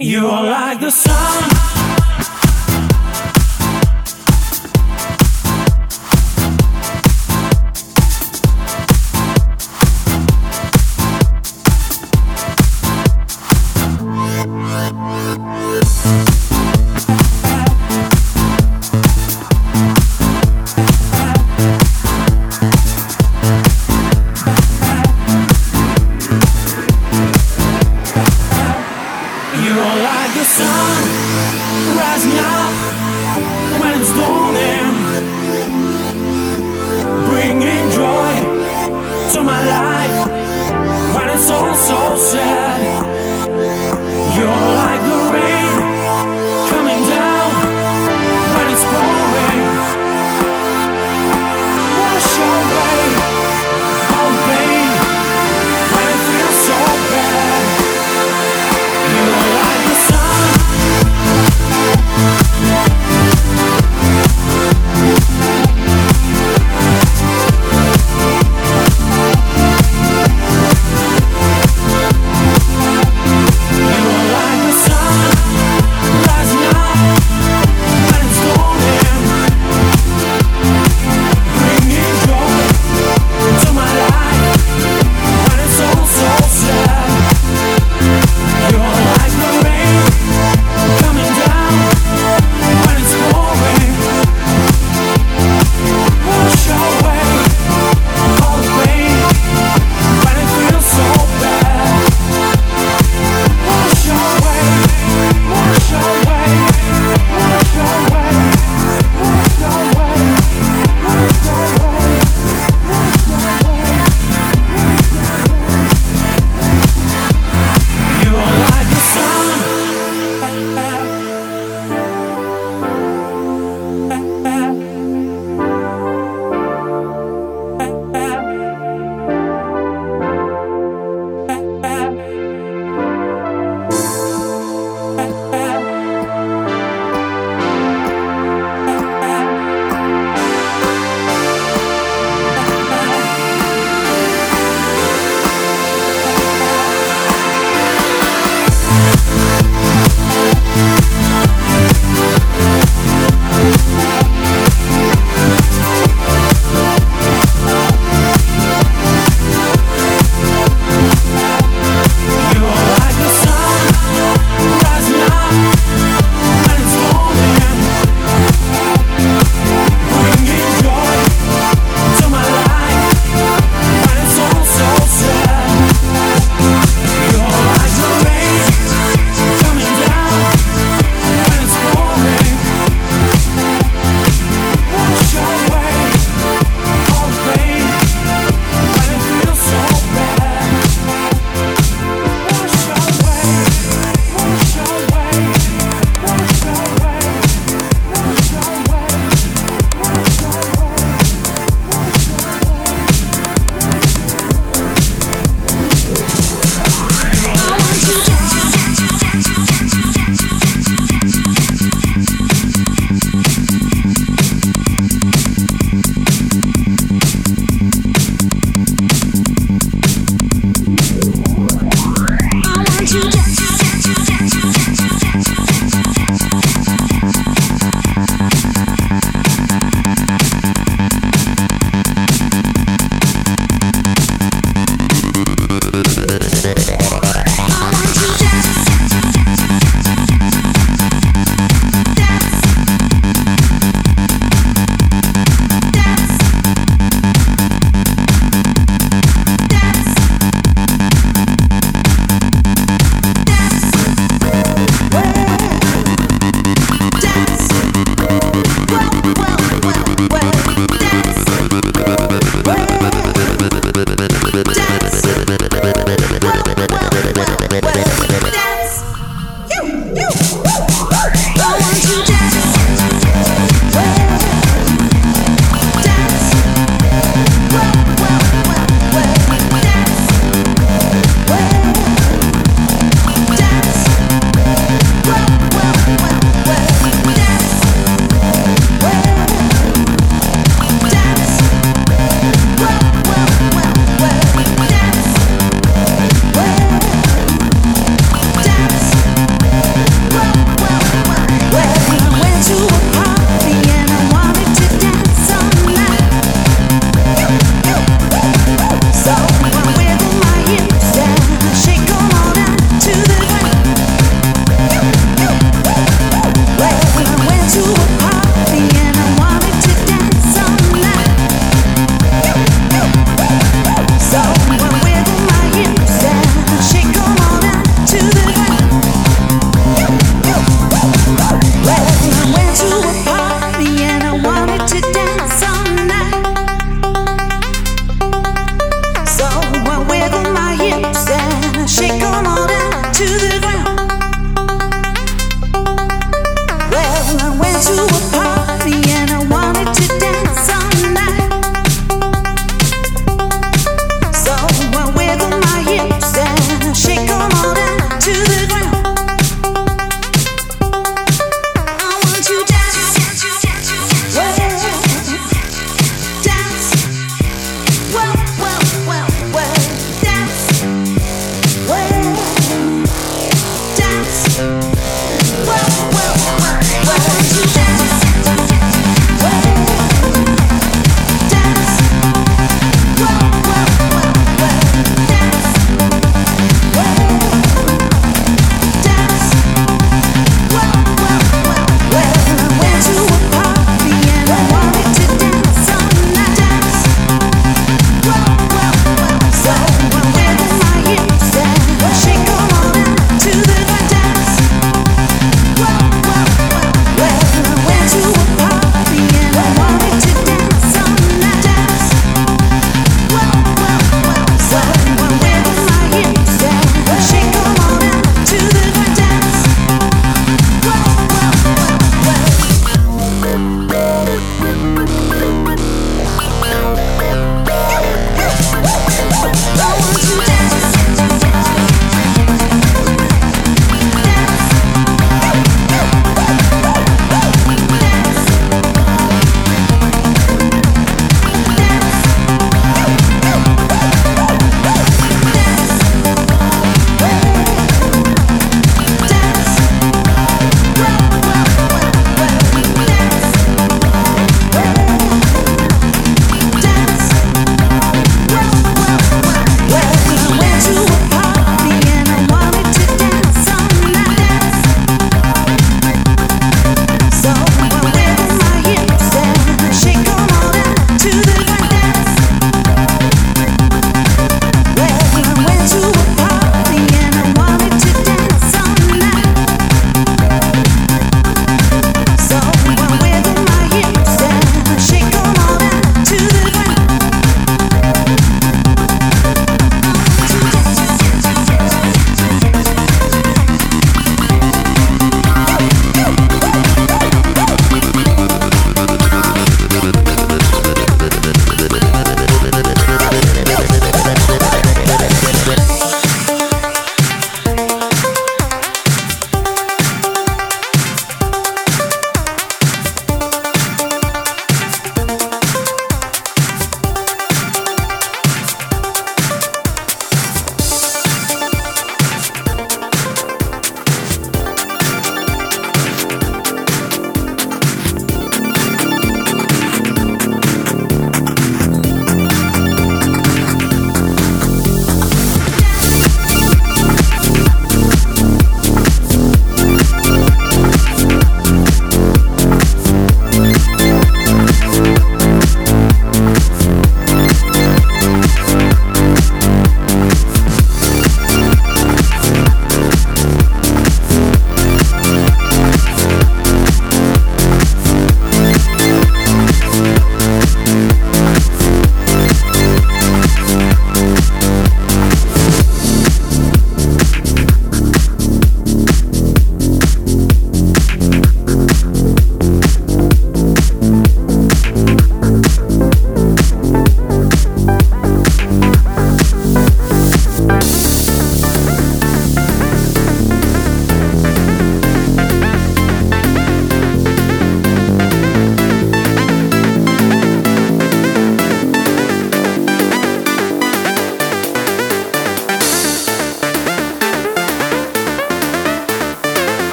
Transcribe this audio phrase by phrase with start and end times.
[0.00, 1.67] You're like the sun.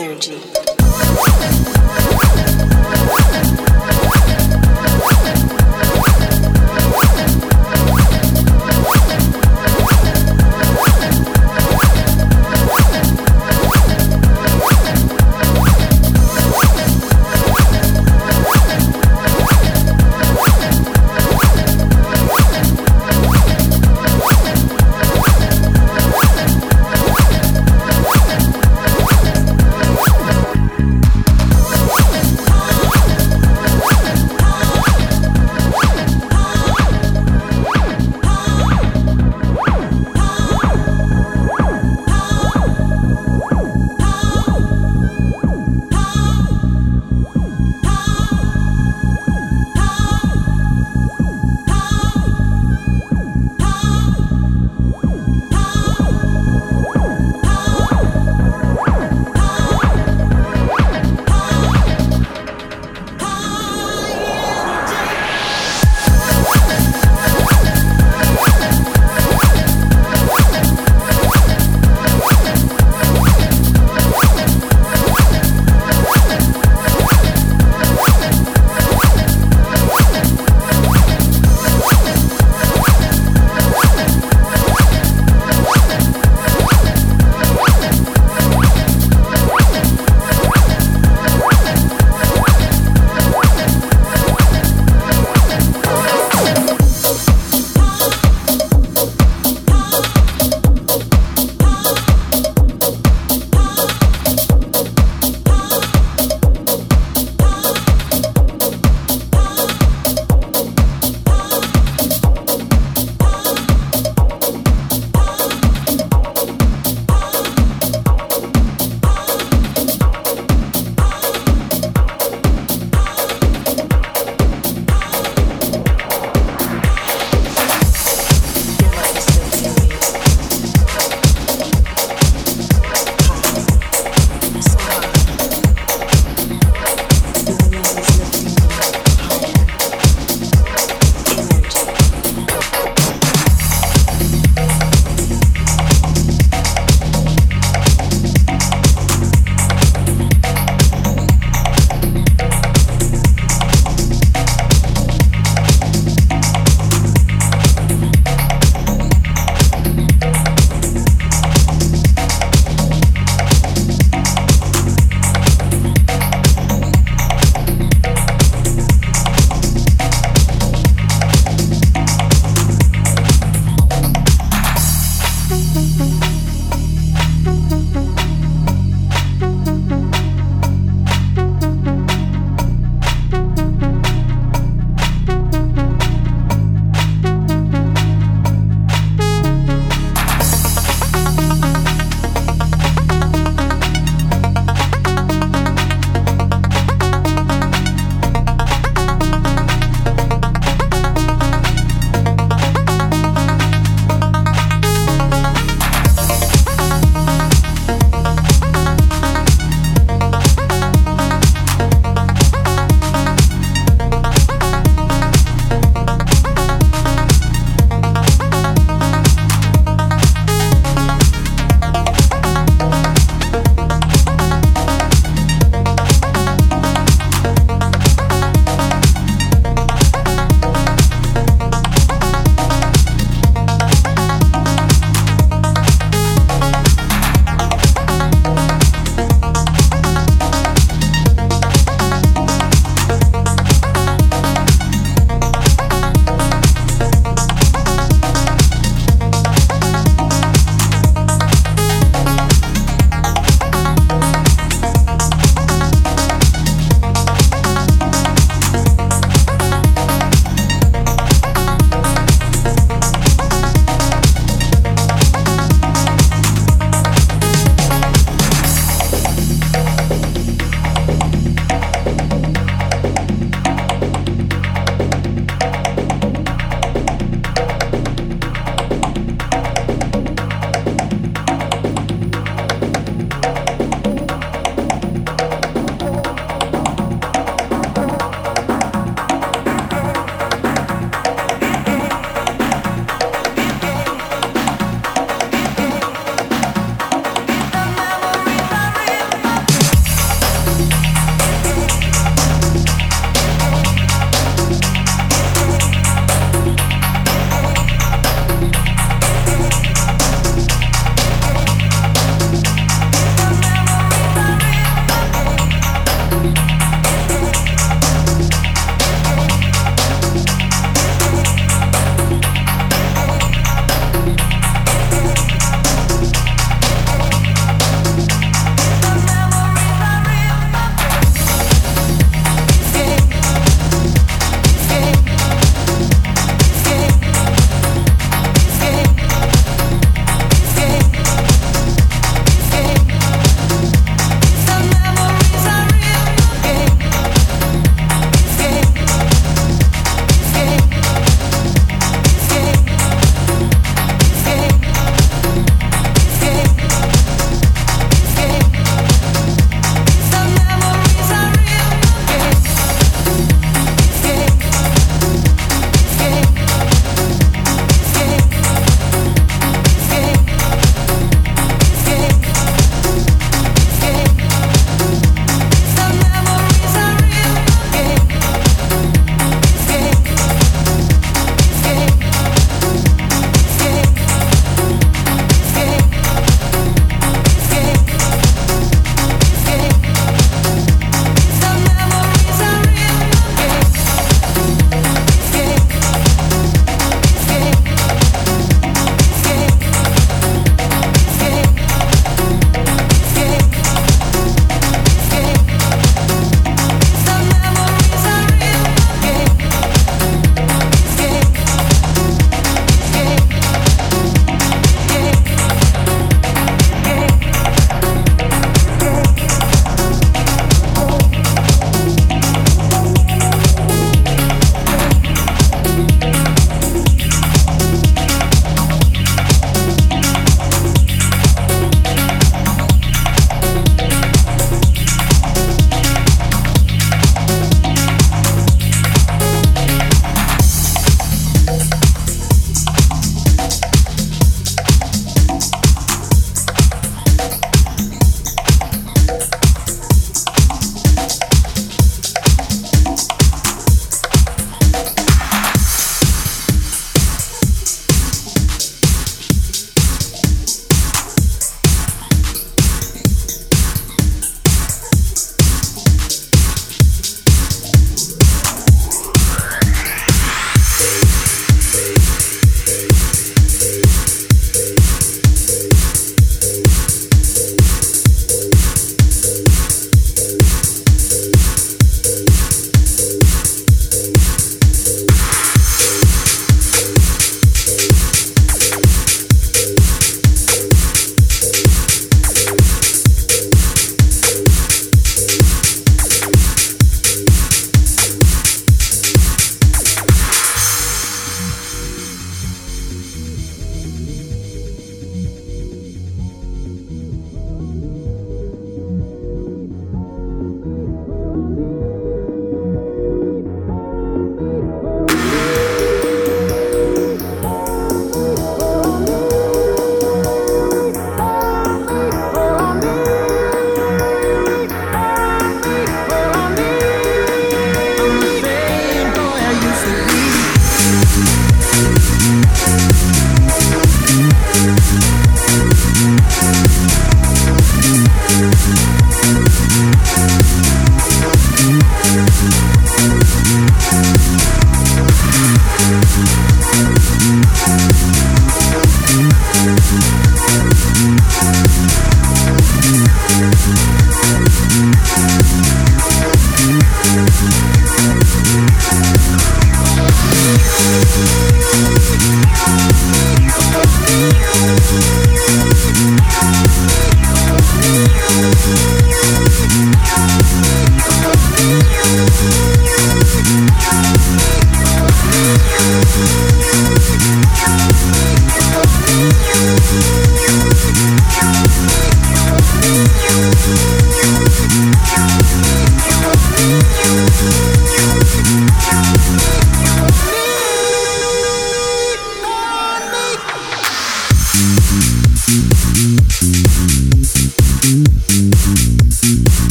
[0.00, 0.38] energy.